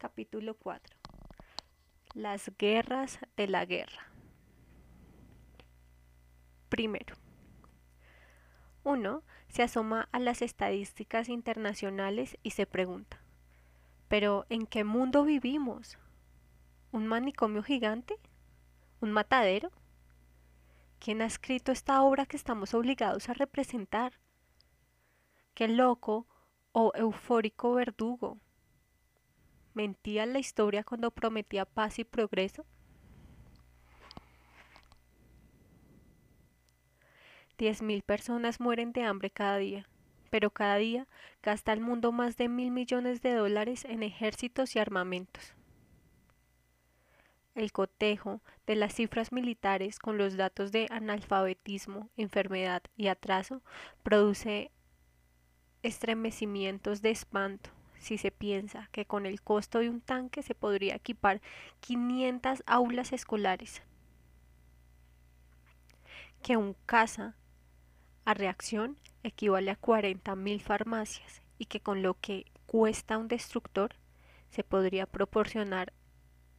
[0.00, 0.96] Capítulo 4.
[2.14, 4.10] Las guerras de la guerra.
[6.70, 7.14] Primero.
[8.82, 13.20] Uno se asoma a las estadísticas internacionales y se pregunta,
[14.08, 15.98] ¿pero en qué mundo vivimos?
[16.92, 18.16] ¿Un manicomio gigante?
[19.02, 19.70] ¿Un matadero?
[20.98, 24.14] ¿Quién ha escrito esta obra que estamos obligados a representar?
[25.52, 26.26] ¿Qué loco
[26.72, 28.38] o eufórico verdugo?
[29.72, 32.66] ¿Mentía la historia cuando prometía paz y progreso?
[37.56, 39.86] Diez mil personas mueren de hambre cada día,
[40.30, 41.06] pero cada día
[41.42, 45.54] gasta el mundo más de mil millones de dólares en ejércitos y armamentos.
[47.54, 53.62] El cotejo de las cifras militares con los datos de analfabetismo, enfermedad y atraso
[54.02, 54.72] produce
[55.82, 57.70] estremecimientos de espanto
[58.00, 61.40] si se piensa que con el costo de un tanque se podría equipar
[61.80, 63.82] 500 aulas escolares,
[66.42, 67.36] que un caza
[68.24, 73.94] a reacción equivale a 40.000 farmacias y que con lo que cuesta un destructor
[74.50, 75.92] se podría proporcionar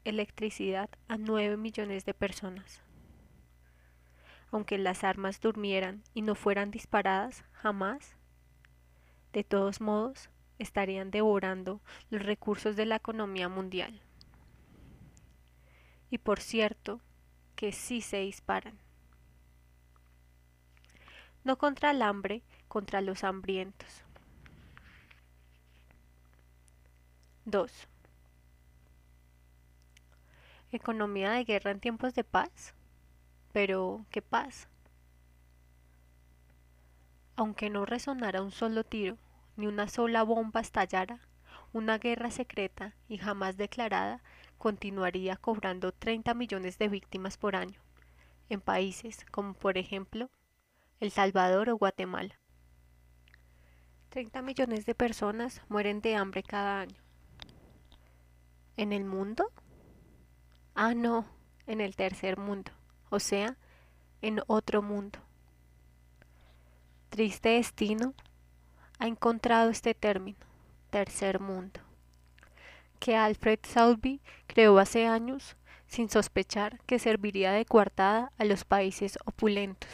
[0.04, 2.82] electricidad a 9 millones de personas.
[4.52, 8.16] Aunque las armas durmieran y no fueran disparadas, jamás
[9.34, 10.30] de todos modos,
[10.62, 14.00] estarían devorando los recursos de la economía mundial.
[16.10, 17.02] Y por cierto,
[17.56, 18.78] que sí se disparan.
[21.44, 24.04] No contra el hambre, contra los hambrientos.
[27.46, 27.88] 2.
[30.72, 32.76] Economía de guerra en tiempos de paz.
[33.52, 34.68] Pero, ¿qué paz?
[37.36, 39.18] Aunque no resonara un solo tiro,
[39.56, 41.20] ni una sola bomba estallara,
[41.74, 44.22] una guerra secreta y jamás declarada
[44.58, 47.80] continuaría cobrando 30 millones de víctimas por año,
[48.50, 50.30] en países como por ejemplo
[51.00, 52.40] El Salvador o Guatemala.
[54.10, 56.98] 30 millones de personas mueren de hambre cada año.
[58.78, 59.52] ¿En el mundo?
[60.76, 61.26] Ah, no,
[61.68, 62.72] en el tercer mundo,
[63.10, 63.58] o sea,
[64.22, 65.20] en otro mundo
[67.12, 68.14] triste destino
[69.02, 70.38] ha encontrado este término,
[70.92, 71.80] tercer mundo,
[73.00, 75.58] que Alfred Southby creó hace años
[75.88, 79.90] sin sospechar que serviría de coartada a los países opulentos.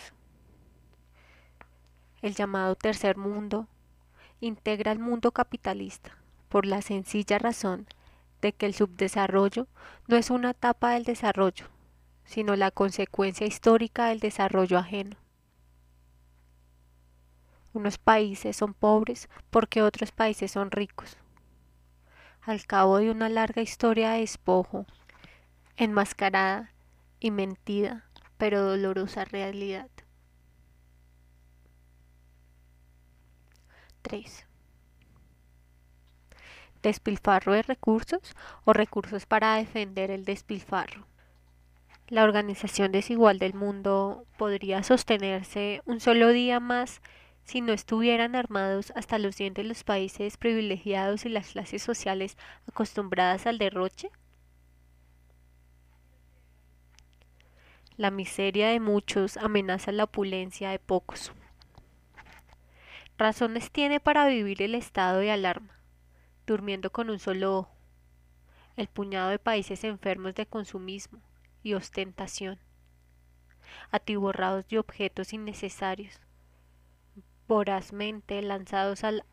[2.21, 3.69] El llamado tercer mundo
[4.41, 6.17] integra el mundo capitalista
[6.49, 7.87] por la sencilla razón
[8.41, 9.67] de que el subdesarrollo
[10.09, 11.67] no es una etapa del desarrollo,
[12.25, 15.15] sino la consecuencia histórica del desarrollo ajeno.
[17.77, 21.15] Unos países son pobres porque otros países son ricos.
[22.41, 24.87] Al cabo de una larga historia de despojo,
[25.75, 26.71] enmascarada
[27.19, 28.03] y mentida,
[28.39, 29.91] pero dolorosa realidad.
[34.01, 34.47] 3.
[36.81, 41.05] Despilfarro de recursos o recursos para defender el despilfarro.
[42.07, 47.01] La organización desigual del mundo podría sostenerse un solo día más
[47.47, 52.37] si no estuvieran armados hasta los dientes los países privilegiados y las clases sociales
[52.67, 54.11] acostumbradas al derroche?
[57.95, 61.31] La miseria de muchos amenaza la opulencia de pocos.
[63.17, 65.79] Razones tiene para vivir el estado de alarma,
[66.45, 67.75] durmiendo con un solo ojo,
[68.75, 71.21] el puñado de países enfermos de consumismo
[71.63, 72.59] y ostentación,
[73.89, 76.26] atiborrados de objetos innecesarios,
[77.47, 79.23] vorazmente lanzados al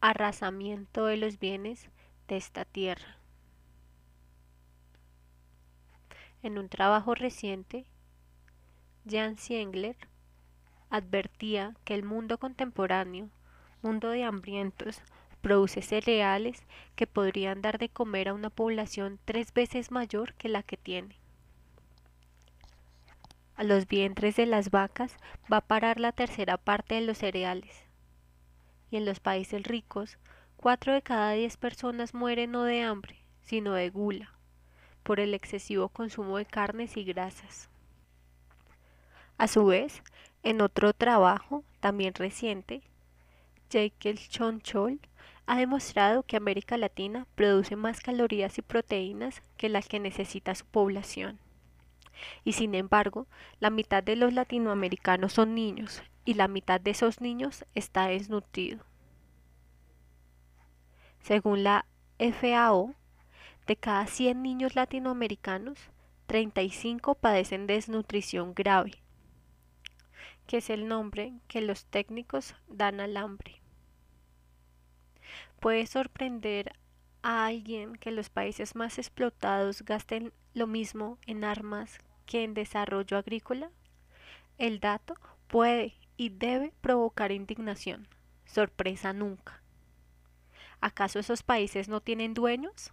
[0.00, 1.88] arrasamiento de los bienes
[2.28, 3.18] de esta tierra.
[6.42, 7.86] En un trabajo reciente,
[9.08, 9.96] Jan Siengler
[10.90, 13.30] advertía que el mundo contemporáneo,
[13.80, 15.00] mundo de hambrientos,
[15.40, 16.62] produce cereales
[16.96, 21.21] que podrían dar de comer a una población tres veces mayor que la que tiene
[23.62, 25.16] a los vientres de las vacas
[25.50, 27.84] va a parar la tercera parte de los cereales.
[28.90, 30.18] Y en los países ricos,
[30.56, 34.32] cuatro de cada diez personas mueren no de hambre, sino de gula,
[35.04, 37.68] por el excesivo consumo de carnes y grasas.
[39.38, 40.02] A su vez,
[40.42, 42.82] en otro trabajo, también reciente,
[43.70, 44.98] Jekyll Chonchol
[45.46, 50.64] ha demostrado que América Latina produce más calorías y proteínas que las que necesita su
[50.64, 51.38] población
[52.44, 53.26] y sin embargo
[53.60, 58.84] la mitad de los latinoamericanos son niños y la mitad de esos niños está desnutrido.
[61.20, 61.86] Según la
[62.18, 62.94] FAO,
[63.66, 65.78] de cada 100 niños latinoamericanos,
[66.26, 69.02] 35 padecen desnutrición grave,
[70.46, 73.60] que es el nombre que los técnicos dan al hambre.
[75.60, 76.72] Puede sorprender
[77.22, 83.16] a alguien que los países más explotados gasten lo mismo en armas que en desarrollo
[83.16, 83.70] agrícola?
[84.58, 85.14] El dato
[85.46, 88.06] puede y debe provocar indignación,
[88.44, 89.62] sorpresa nunca.
[90.80, 92.92] ¿Acaso esos países no tienen dueños?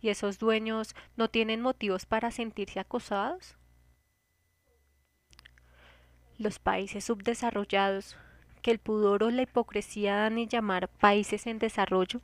[0.00, 3.56] ¿Y esos dueños no tienen motivos para sentirse acosados?
[6.36, 8.16] Los países subdesarrollados,
[8.60, 12.20] que el pudor o la hipocresía dan en llamar países en desarrollo,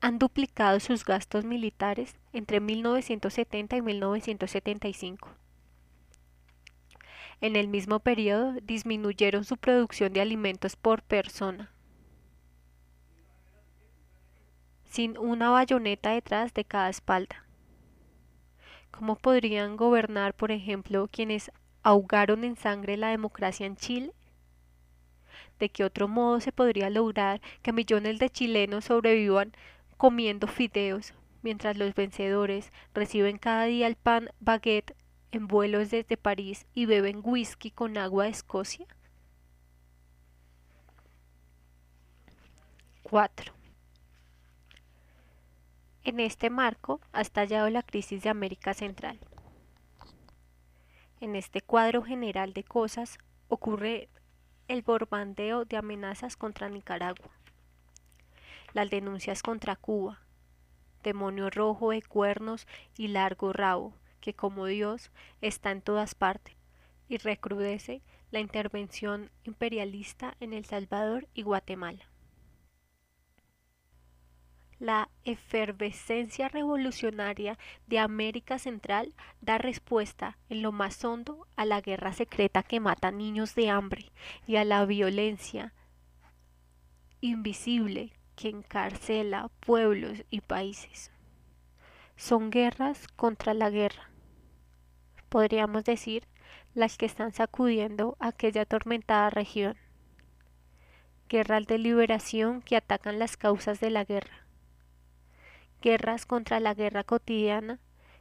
[0.00, 5.28] han duplicado sus gastos militares entre 1970 y 1975.
[7.42, 11.72] En el mismo periodo disminuyeron su producción de alimentos por persona,
[14.84, 17.44] sin una bayoneta detrás de cada espalda.
[18.90, 21.50] ¿Cómo podrían gobernar, por ejemplo, quienes
[21.82, 24.12] ahogaron en sangre la democracia en Chile?
[25.58, 29.52] ¿De qué otro modo se podría lograr que millones de chilenos sobrevivan
[30.00, 31.12] comiendo fideos,
[31.42, 34.96] mientras los vencedores reciben cada día el pan baguette
[35.30, 38.86] en vuelos desde París y beben whisky con agua de Escocia?
[43.02, 43.52] 4.
[46.04, 49.20] En este marco ha estallado la crisis de América Central.
[51.20, 53.18] En este cuadro general de cosas
[53.48, 54.08] ocurre
[54.66, 57.30] el borbandeo de amenazas contra Nicaragua
[58.72, 60.20] las denuncias contra Cuba,
[61.02, 66.56] demonio rojo de cuernos y largo rabo, que como Dios está en todas partes,
[67.08, 72.08] y recrudece la intervención imperialista en El Salvador y Guatemala.
[74.78, 82.14] La efervescencia revolucionaria de América Central da respuesta en lo más hondo a la guerra
[82.14, 84.10] secreta que mata niños de hambre
[84.46, 85.74] y a la violencia
[87.20, 91.12] invisible que encarcela pueblos y países.
[92.16, 94.08] Son guerras contra la guerra.
[95.28, 96.26] Podríamos decir
[96.74, 99.76] las que están sacudiendo aquella atormentada región.
[101.28, 104.46] Guerras de liberación que atacan las causas de la guerra.
[105.82, 107.78] Guerras contra la guerra cotidiana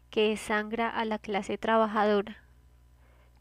[0.09, 2.43] que desangra a la clase trabajadora.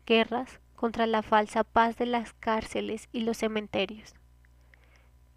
[0.07, 4.18] Guerras contra la falsa paz de las cárceles y los cementerios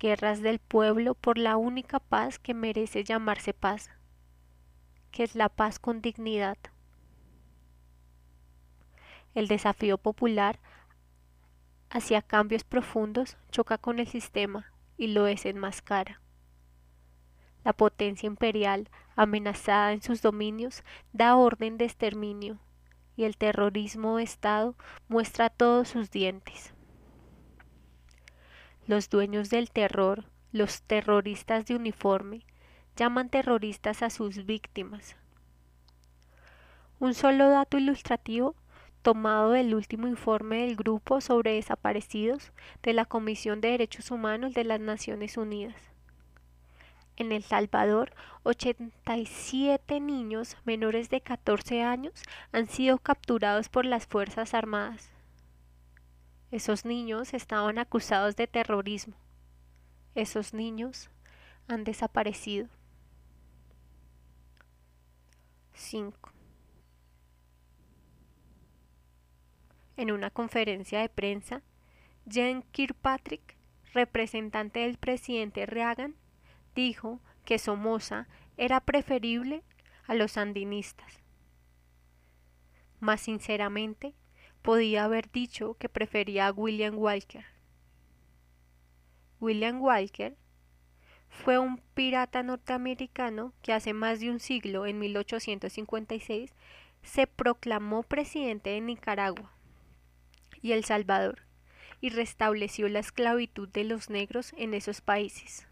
[0.01, 3.92] guerras del pueblo por la única paz que merece llamarse paz,
[5.12, 6.57] que es la paz con dignidad.
[9.36, 10.59] El desafío popular
[11.92, 16.19] hacia cambios profundos choca con el sistema y lo desenmascara.
[17.63, 20.83] La potencia imperial, amenazada en sus dominios,
[21.13, 22.57] da orden de exterminio,
[23.15, 24.75] y el terrorismo de Estado
[25.07, 26.74] muestra todos sus dientes.
[28.92, 32.42] Los dueños del terror, los terroristas de uniforme,
[32.98, 35.16] llaman terroristas a sus víctimas.
[37.00, 38.54] Un solo dato ilustrativo
[39.02, 42.52] tomado del último informe del Grupo sobre Desaparecidos
[42.84, 45.78] de la Comisión de Derechos Humanos de las Naciones Unidas.
[47.16, 48.12] En El Salvador,
[48.44, 55.20] 87 niños menores de 14 años han sido capturados por las Fuerzas Armadas.
[56.52, 59.16] Esos niños estaban acusados de terrorismo.
[60.16, 61.10] Esos niños
[61.70, 62.68] han desaparecido.
[65.74, 66.31] 5.
[69.96, 71.62] En una conferencia de prensa,
[72.30, 73.56] Jen Kirkpatrick,
[73.94, 76.16] representante del presidente Reagan,
[76.76, 78.28] dijo que Somoza
[78.58, 79.64] era preferible
[80.06, 81.22] a los sandinistas.
[83.00, 84.14] Más sinceramente,
[84.61, 87.45] podía haber dicho que prefería a William Walker.
[89.39, 90.35] William Walker
[91.30, 96.53] fue un pirata norteamericano que hace más de un siglo, en 1856,
[97.01, 99.51] se proclamó presidente de Nicaragua
[100.61, 101.44] y El Salvador
[101.99, 105.68] y restableció la esclavitud de los negros en esos países.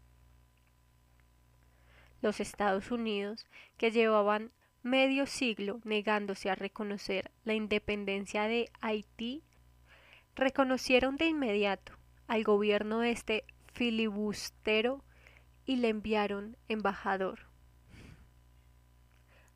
[2.22, 3.46] Los Estados Unidos,
[3.77, 4.51] que llevaban
[4.84, 9.44] medio siglo negándose a reconocer la independencia de Haití,
[10.36, 11.94] reconocieron de inmediato
[12.28, 13.44] al gobierno de este
[13.74, 15.04] filibustero
[15.66, 17.40] y le enviaron embajador.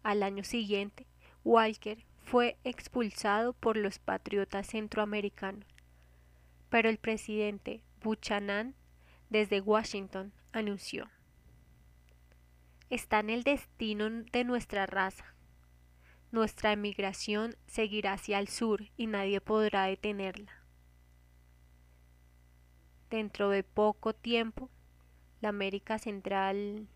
[0.04, 1.08] Al año siguiente,
[1.44, 5.68] Walker fue expulsado por los patriotas centroamericanos,
[6.70, 8.76] pero el presidente Buchanan
[9.30, 11.10] desde Washington anunció
[12.94, 15.36] está en el destino de nuestra raza.
[16.32, 20.52] Nuestra emigración seguirá hacia el sur y nadie podrá detenerla.
[23.10, 24.70] Dentro de poco tiempo,
[25.42, 26.88] la América Central,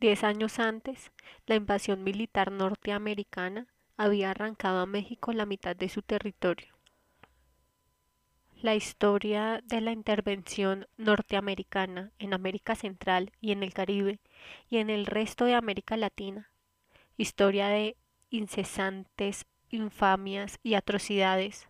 [0.00, 1.12] diez años antes,
[1.46, 6.81] la invasión militar norteamericana había arrancado a México la mitad de su territorio.
[8.62, 14.20] La historia de la intervención norteamericana en América Central y en el Caribe
[14.70, 16.48] y en el resto de América Latina,
[17.16, 17.96] historia de
[18.30, 21.68] incesantes infamias y atrocidades,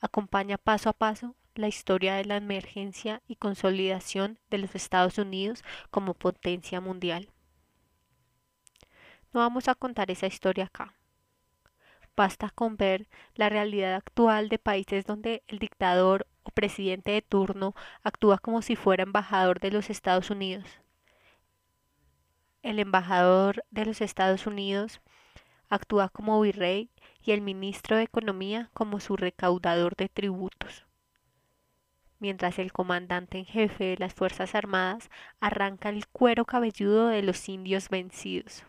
[0.00, 5.62] acompaña paso a paso la historia de la emergencia y consolidación de los Estados Unidos
[5.92, 7.30] como potencia mundial.
[9.32, 10.96] No vamos a contar esa historia acá.
[12.16, 17.74] Basta con ver la realidad actual de países donde el dictador o presidente de turno
[18.02, 20.66] actúa como si fuera embajador de los Estados Unidos.
[22.62, 25.00] El embajador de los Estados Unidos
[25.68, 26.90] actúa como virrey
[27.24, 30.84] y el ministro de Economía como su recaudador de tributos.
[32.18, 37.48] Mientras el comandante en jefe de las Fuerzas Armadas arranca el cuero cabelludo de los
[37.48, 38.64] indios vencidos.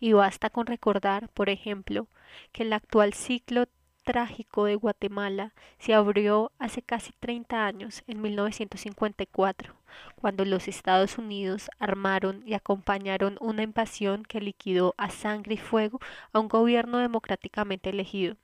[0.00, 2.08] Y basta con recordar, por ejemplo,
[2.50, 3.66] que el actual ciclo
[4.08, 9.74] trágico de Guatemala se abrió hace casi 30 años, en 1954,
[10.16, 16.00] cuando los Estados Unidos armaron y acompañaron una invasión que liquidó a sangre y fuego
[16.32, 18.38] a un gobierno democráticamente elegido,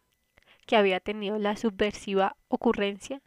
[0.66, 3.23] que había tenido la subversiva ocurrencia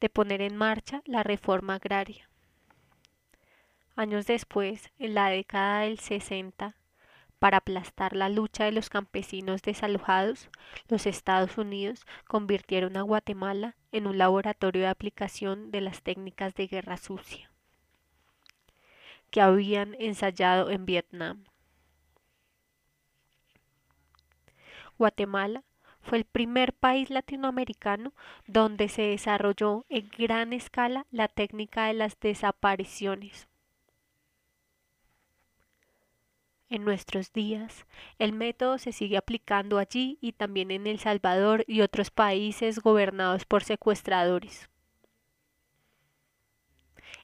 [0.00, 2.30] de poner en marcha la reforma agraria.
[3.96, 6.74] Años después, en la década del 60,
[7.44, 10.48] para aplastar la lucha de los campesinos desalojados,
[10.88, 16.68] los Estados Unidos convirtieron a Guatemala en un laboratorio de aplicación de las técnicas de
[16.68, 17.50] guerra sucia
[19.30, 21.44] que habían ensayado en Vietnam.
[24.96, 25.64] Guatemala
[26.00, 28.14] fue el primer país latinoamericano
[28.46, 33.48] donde se desarrolló en gran escala la técnica de las desapariciones
[36.74, 37.86] En nuestros días,
[38.18, 43.44] el método se sigue aplicando allí y también en El Salvador y otros países gobernados
[43.44, 44.68] por secuestradores.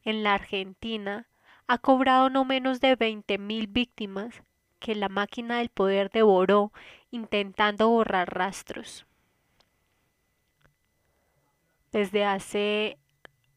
[0.04, 1.26] En la Argentina,
[1.66, 4.44] ha cobrado no menos de 20.000 víctimas
[4.78, 6.72] que la máquina del poder devoró
[7.10, 9.04] intentando borrar rastros.
[11.90, 12.98] Desde hace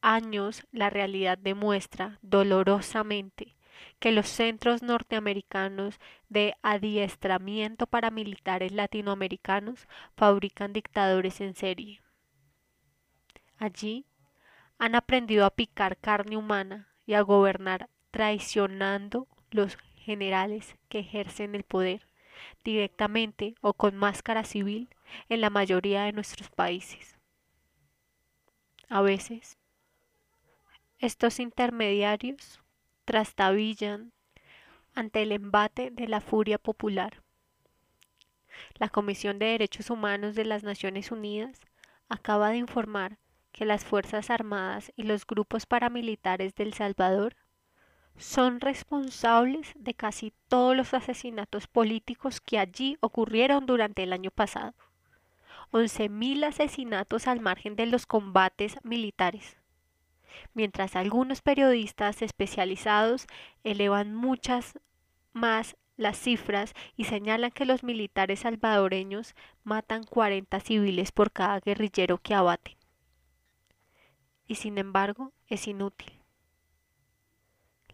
[0.02, 3.56] años la realidad demuestra dolorosamente
[4.00, 6.00] que los centros norteamericanos
[6.30, 12.02] de adiestramiento para militares latinoamericanos fabrican dictadores en serie.
[13.58, 14.06] Allí
[14.78, 21.64] han aprendido a picar carne humana y a gobernar traicionando los generales que ejercen el
[21.64, 22.08] poder
[22.64, 24.90] directamente o con máscara civil
[25.30, 27.18] en la mayoría de nuestros países.
[28.90, 29.58] A veces,
[31.00, 32.63] estos intermediarios
[33.06, 34.12] trastabillan
[34.96, 37.24] ante el embate de la furia popular.
[38.76, 41.62] La Comisión de Derechos Humanos de las Naciones Unidas
[42.10, 43.18] acaba de informar
[43.52, 47.36] que las Fuerzas Armadas y los grupos paramilitares del Salvador
[48.18, 54.74] son responsables de casi todos los asesinatos políticos que allí ocurrieron durante el año pasado.
[55.72, 59.58] 11.000 asesinatos al margen de los combates militares
[60.54, 63.28] mientras algunos periodistas especializados
[63.64, 64.80] elevan muchas
[65.34, 72.18] más las cifras y señalan que los militares salvadoreños matan 40 civiles por cada guerrillero
[72.18, 72.76] que abaten.
[74.48, 76.14] Y sin embargo, es inútil.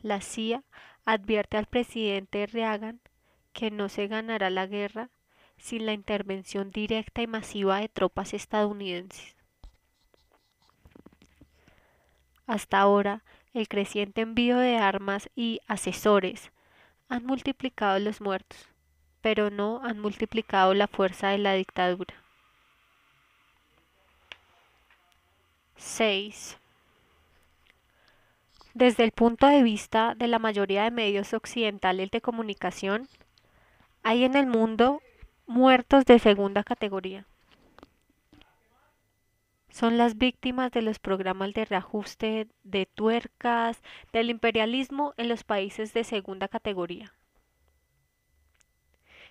[0.02, 0.64] La CIA
[1.06, 3.02] advierte al presidente Reagan
[3.54, 5.10] que no se ganará la guerra
[5.58, 9.39] sin la intervención directa y masiva de tropas estadounidenses.
[12.50, 13.22] Hasta ahora,
[13.54, 16.52] el creciente envío de armas y asesores
[17.08, 18.68] han multiplicado los muertos,
[19.22, 22.16] pero no han multiplicado la fuerza de la dictadura.
[25.76, 26.58] 6.
[28.74, 33.08] Desde el punto de vista de la mayoría de medios occidentales de comunicación,
[34.02, 35.04] hay en el mundo
[35.46, 37.28] muertos de segunda categoría
[39.70, 45.94] son las víctimas de los programas de reajuste de tuercas del imperialismo en los países
[45.94, 47.14] de segunda categoría.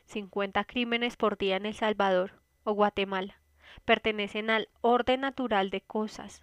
[0.06, 3.40] 50 crímenes por día en El Salvador o Guatemala
[3.84, 6.42] pertenecen al orden natural de cosas.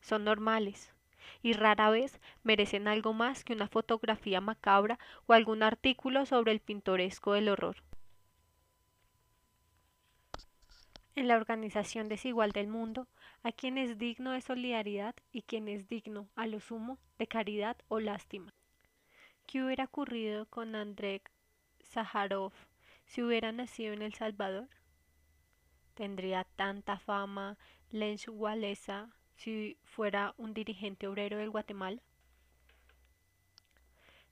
[0.00, 0.92] Son normales.
[1.42, 6.60] y rara vez merecen algo más que una fotografía macabra o algún artículo sobre el
[6.60, 7.76] pintoresco del horror.
[11.14, 13.06] En la organización desigual del mundo,
[13.42, 17.76] hay quien es digno de solidaridad y quien es digno, a lo sumo, de caridad
[17.88, 18.52] o lástima.
[19.46, 21.22] ¿Qué hubiera ocurrido con Andrei
[21.80, 22.52] Sájarov
[23.06, 24.68] si hubiera nacido en El Salvador?
[25.94, 27.56] ¿Tendría tanta fama
[27.90, 32.00] Lenz Walesa si fuera un dirigente obrero del Guatemala?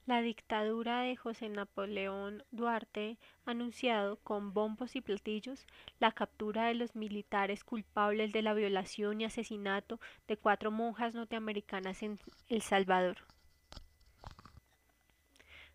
[0.09, 5.67] La dictadura de José Napoleón Duarte anunciado con bombos y platillos
[6.00, 12.03] la captura de los militares culpables de la violación y asesinato de cuatro monjas norteamericanas
[12.03, 13.19] en El Salvador.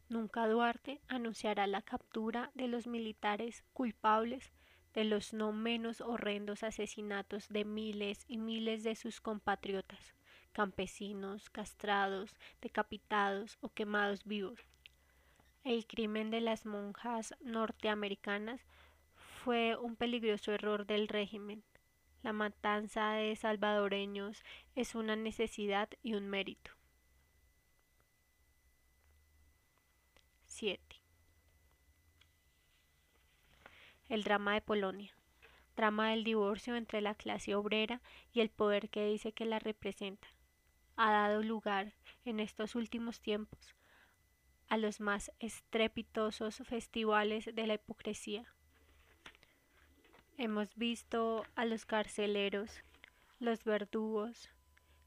[0.09, 4.51] Nunca Duarte anunciará la captura de los militares culpables
[4.95, 10.15] de los no menos horrendos asesinatos de miles y miles de sus compatriotas
[10.53, 14.59] campesinos castrados, decapitados o quemados vivos.
[15.63, 18.61] El crimen de las monjas norteamericanas
[19.43, 21.63] fue un peligroso error del régimen.
[22.21, 24.43] La matanza de salvadoreños
[24.75, 26.71] es una necesidad y un mérito.
[30.47, 30.79] 7.
[34.07, 35.13] El drama de Polonia.
[35.75, 40.27] Drama del divorcio entre la clase obrera y el poder que dice que la representa
[40.95, 41.93] ha dado lugar
[42.25, 43.75] en estos últimos tiempos
[44.69, 48.45] a los más estrepitosos festivales de la hipocresía.
[50.37, 52.83] Hemos visto a los carceleros,
[53.39, 54.49] los verdugos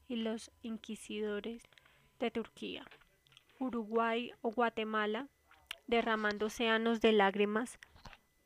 [0.07, 1.63] y los inquisidores
[2.19, 2.85] de Turquía,
[3.59, 5.27] Uruguay o Guatemala
[5.85, 7.79] derramando océanos de lágrimas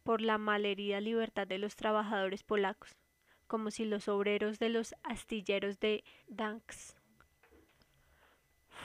[0.04, 2.96] por la malherida libertad de los trabajadores polacos,
[3.48, 6.96] como si los obreros de los astilleros de Danks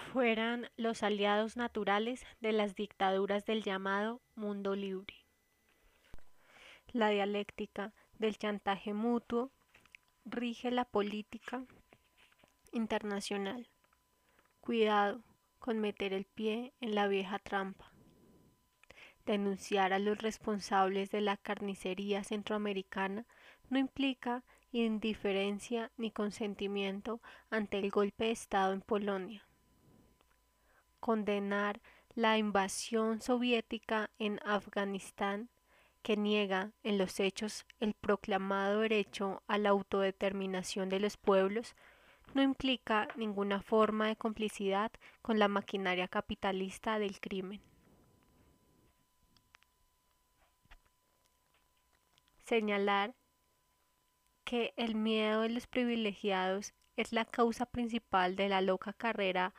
[0.07, 5.15] fueran los aliados naturales de las dictaduras del llamado mundo libre.
[6.93, 9.51] La dialéctica del chantaje mutuo
[10.25, 11.65] rige la política
[12.73, 13.69] internacional.
[14.61, 15.23] Cuidado
[15.59, 17.93] con meter el pie en la vieja trampa.
[19.27, 23.27] Denunciar a los responsables de la carnicería centroamericana
[23.69, 29.46] no implica indiferencia ni consentimiento ante el golpe de Estado en Polonia
[31.07, 31.81] condenar
[32.17, 35.49] la invasión soviética en Afganistán,
[36.03, 41.77] que niega en los hechos el proclamado derecho a la autodeterminación de los pueblos,
[42.35, 44.91] no implica ninguna forma de complicidad
[45.23, 47.61] con la maquinaria capitalista del crimen.
[52.39, 53.15] Señalar
[54.43, 59.55] que el miedo de los privilegiados es la causa principal de la loca carrera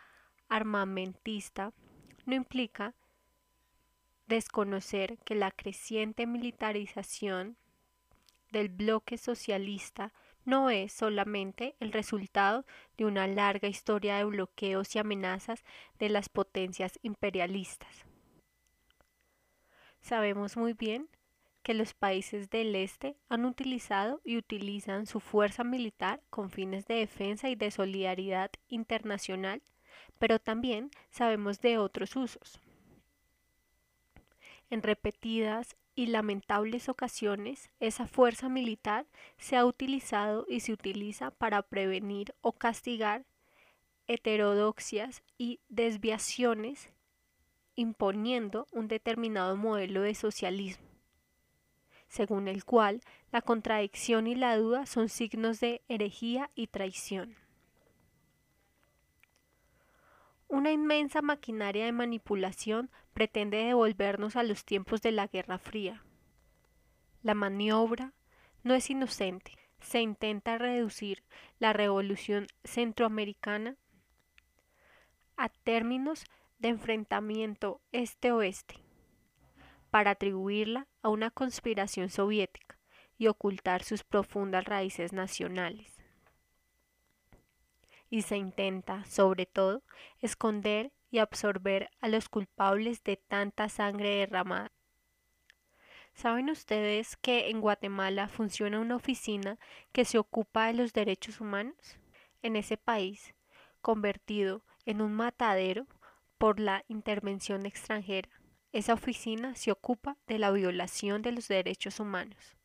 [0.50, 1.74] armamentista
[2.26, 2.94] no implica
[4.28, 7.58] desconocer que la creciente militarización
[8.52, 10.14] del bloque socialista
[10.46, 12.66] no es solamente el resultado
[12.98, 15.64] de una larga historia de bloqueos y amenazas
[16.00, 18.06] de las potencias imperialistas.
[20.00, 21.10] Sabemos muy bien
[21.64, 26.96] que los países del este han utilizado y utilizan su fuerza militar con fines de
[26.96, 29.62] defensa y de solidaridad internacional
[30.20, 32.60] pero también sabemos de otros usos.
[34.70, 39.08] En repetidas y lamentables ocasiones, esa fuerza militar
[39.38, 43.26] se ha utilizado y se utiliza para prevenir o castigar
[44.08, 46.90] heterodoxias y desviaciones
[47.76, 50.86] imponiendo un determinado modelo de socialismo,
[52.08, 57.47] según el cual la contradicción y la duda son signos de herejía y traición.
[60.50, 66.06] Una inmensa maquinaria de manipulación pretende devolvernos a los tiempos de la Guerra Fría.
[67.22, 68.14] La maniobra
[68.64, 69.52] no es inocente.
[69.82, 71.24] Se intenta reducir
[71.60, 73.76] la revolución centroamericana
[75.36, 76.24] a términos
[76.60, 78.76] de enfrentamiento este-oeste
[79.92, 82.80] para atribuirla a una conspiración soviética
[83.18, 85.97] y ocultar sus profundas raíces nacionales
[88.10, 89.84] y se intenta, sobre todo,
[90.20, 94.72] esconder y absorber a los culpables de tanta sangre derramada.
[96.14, 99.60] ¿Saben ustedes que en Guatemala funciona una oficina
[99.92, 102.00] que se ocupa de los derechos humanos?
[102.42, 103.36] En ese país,
[103.82, 105.86] convertido en un matadero
[106.38, 108.30] por la intervención extranjera,
[108.72, 112.58] esa oficina se ocupa de la violación de los derechos humanos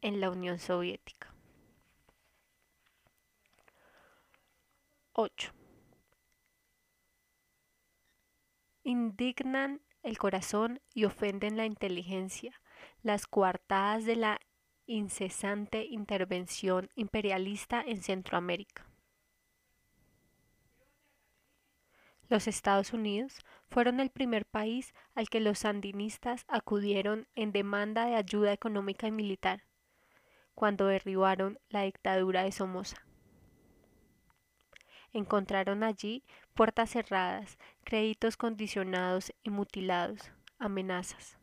[0.00, 1.34] en la Unión Soviética.
[5.20, 5.52] 8.
[8.84, 12.62] Indignan el corazón y ofenden la inteligencia.
[13.02, 14.38] Las coartadas de la
[14.86, 18.86] incesante intervención imperialista en Centroamérica.
[22.28, 28.14] Los Estados Unidos fueron el primer país al que los sandinistas acudieron en demanda de
[28.14, 29.64] ayuda económica y militar,
[30.54, 33.07] cuando derribaron la dictadura de Somoza.
[35.12, 41.38] Encontraron allí puertas cerradas, créditos condicionados y mutilados, amenazas.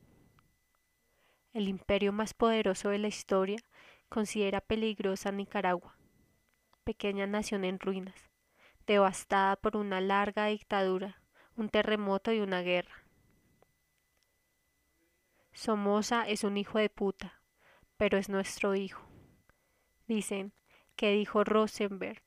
[1.54, 3.60] El imperio más poderoso de la historia
[4.10, 5.98] considera peligrosa Nicaragua,
[6.84, 8.30] pequeña nación en ruinas,
[8.86, 11.22] devastada por una larga dictadura,
[11.56, 13.06] un terremoto y una guerra.
[15.54, 17.42] Somoza es un hijo de puta,
[17.96, 19.08] pero es nuestro hijo.
[20.06, 20.54] Dicen
[20.98, 22.25] que dijo Rosenberg.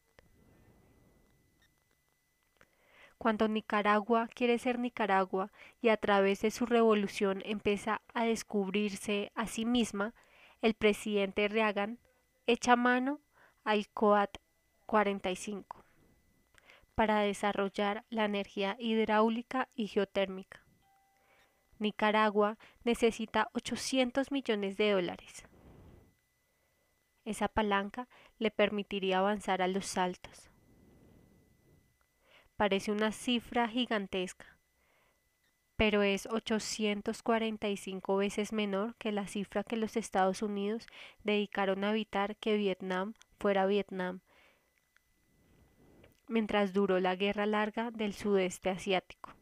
[3.18, 5.50] Cuando Nicaragua quiere ser Nicaragua
[5.82, 10.14] y a través de su revolución empieza a descubrirse a sí misma,
[10.62, 11.98] el presidente Reagan
[12.46, 13.20] echa mano
[13.64, 14.38] al COAT
[14.86, 15.84] 45
[16.94, 20.64] para desarrollar la energía hidráulica y geotérmica.
[21.78, 25.44] Nicaragua necesita 800 millones de dólares.
[27.24, 30.50] Esa palanca le permitiría avanzar a los saltos.
[32.58, 34.58] Parece una cifra gigantesca,
[35.76, 40.88] pero es 845 veces menor que la cifra que los Estados Unidos
[41.22, 44.22] dedicaron a evitar que Vietnam fuera Vietnam
[46.26, 49.36] mientras duró la guerra larga del sudeste asiático.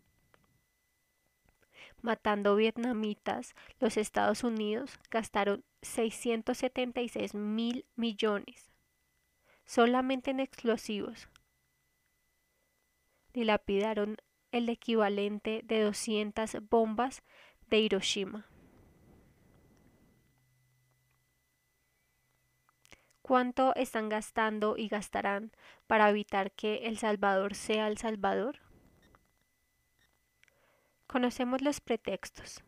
[2.03, 8.71] Matando vietnamitas, los Estados Unidos gastaron 676 mil millones
[9.65, 11.29] solamente en explosivos.
[13.37, 14.17] Dilapidaron
[14.51, 17.23] el equivalente de 200 bombas
[17.69, 18.47] de Hiroshima.
[23.21, 25.53] ¿Cuánto están gastando y gastarán
[25.87, 28.61] para evitar que El Salvador sea El Salvador?
[31.07, 32.65] Conocemos los pretextos.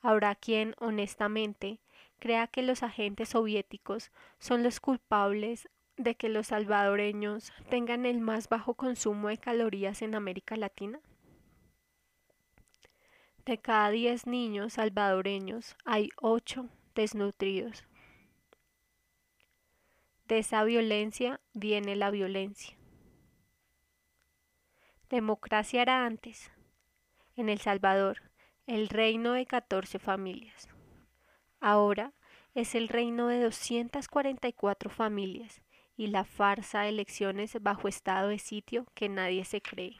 [0.00, 1.78] Habrá quien, honestamente,
[2.18, 5.68] crea que los agentes soviéticos son los culpables
[6.02, 11.00] de que los salvadoreños tengan el más bajo consumo de calorías en América Latina.
[13.44, 17.84] De cada 10 niños salvadoreños hay 8 desnutridos.
[20.26, 22.76] De esa violencia viene la violencia.
[25.10, 26.50] Democracia era antes,
[27.36, 28.22] en El Salvador,
[28.66, 30.68] el reino de 14 familias.
[31.60, 32.12] Ahora
[32.54, 35.61] es el reino de 244 familias
[35.96, 39.96] y la farsa de elecciones bajo estado de sitio que nadie se cree.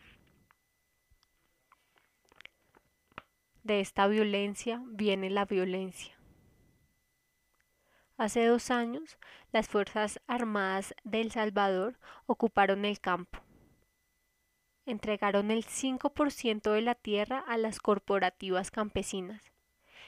[3.63, 6.19] De esta violencia viene la violencia.
[8.17, 9.19] Hace dos años,
[9.53, 13.39] las Fuerzas Armadas de El Salvador ocuparon el campo.
[14.85, 19.53] Entregaron el 5% de la tierra a las corporativas campesinas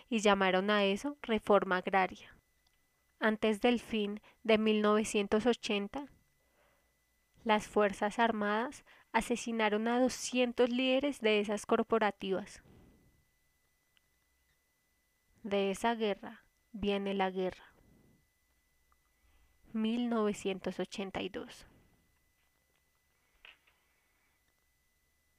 [0.08, 2.33] y llamaron a eso reforma agraria.
[3.24, 6.08] Antes del fin de 1980,
[7.42, 12.62] las Fuerzas Armadas asesinaron a 200 líderes de esas corporativas.
[15.42, 17.72] De esa guerra viene la guerra.
[19.72, 21.66] 1982.